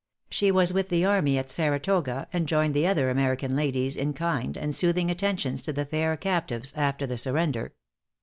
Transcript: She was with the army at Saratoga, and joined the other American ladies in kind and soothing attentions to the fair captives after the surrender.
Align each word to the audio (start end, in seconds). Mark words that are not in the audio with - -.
She 0.31 0.49
was 0.49 0.73
with 0.73 0.89
the 0.89 1.05
army 1.05 1.37
at 1.37 1.51
Saratoga, 1.51 2.27
and 2.33 2.47
joined 2.47 2.73
the 2.73 2.87
other 2.87 3.11
American 3.11 3.55
ladies 3.55 3.95
in 3.95 4.13
kind 4.13 4.57
and 4.57 4.73
soothing 4.73 5.11
attentions 5.11 5.61
to 5.61 5.73
the 5.73 5.85
fair 5.85 6.17
captives 6.17 6.73
after 6.75 7.05
the 7.05 7.19
surrender. 7.19 7.75